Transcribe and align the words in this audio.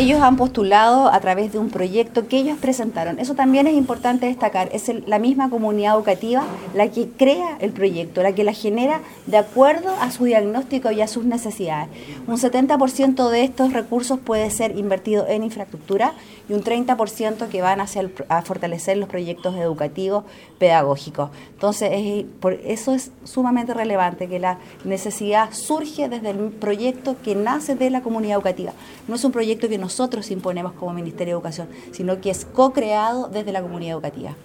ellos 0.00 0.22
han 0.22 0.36
postulado 0.36 1.12
a 1.12 1.20
través 1.20 1.52
de 1.52 1.58
un 1.58 1.68
proyecto 1.68 2.26
que 2.26 2.38
ellos 2.38 2.56
presentaron. 2.58 3.18
Eso 3.18 3.34
también 3.34 3.66
es 3.66 3.74
importante 3.74 4.24
destacar. 4.24 4.70
Es 4.72 4.90
la 5.06 5.18
misma 5.18 5.50
comunidad 5.50 5.94
educativa 5.94 6.42
la 6.74 6.88
que 6.88 7.10
crea 7.10 7.58
el 7.60 7.72
proyecto, 7.72 8.22
la 8.22 8.32
que 8.32 8.42
la 8.42 8.54
genera 8.54 9.02
de 9.26 9.36
acuerdo 9.36 9.90
a 10.00 10.10
su 10.10 10.24
diagnóstico 10.24 10.90
y 10.90 11.02
a 11.02 11.06
sus 11.06 11.26
necesidades. 11.26 11.90
Un 12.26 12.38
70% 12.38 13.28
de 13.28 13.44
estos 13.44 13.74
recursos 13.74 14.18
puede 14.18 14.50
ser 14.50 14.78
invertido 14.78 15.26
en 15.28 15.44
infraestructura 15.44 16.14
y 16.48 16.54
un 16.54 16.64
30% 16.64 17.48
que 17.48 17.60
van 17.60 17.82
hacia 17.82 18.10
a 18.28 18.40
fortalecer 18.40 18.96
los 18.96 19.08
proyectos 19.08 19.54
educativos 19.56 20.24
pedagógicos. 20.58 21.30
Entonces, 21.52 22.24
por 22.40 22.54
eso 22.54 22.94
es 22.94 23.10
sumamente 23.24 23.74
relevante 23.74 24.28
que 24.28 24.38
la 24.38 24.58
necesidad 24.84 25.52
surge 25.52 26.08
desde 26.08 26.30
el 26.30 26.38
proyecto 26.52 27.16
que 27.22 27.34
nace 27.34 27.74
de 27.74 27.90
la 27.90 28.00
comunidad 28.00 28.36
educativa. 28.36 28.72
No 29.06 29.16
es 29.16 29.24
un 29.24 29.32
proyecto 29.32 29.68
que 29.68 29.78
nosotros 29.90 30.30
imponemos 30.30 30.72
como 30.74 30.92
Ministerio 30.92 31.34
de 31.34 31.38
Educación, 31.38 31.68
sino 31.90 32.20
que 32.20 32.30
es 32.30 32.44
co-creado 32.44 33.28
desde 33.28 33.50
la 33.50 33.60
comunidad 33.60 33.94
educativa. 33.94 34.36